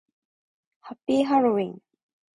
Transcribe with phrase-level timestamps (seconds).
[0.79, 1.79] ハッピーハロウィン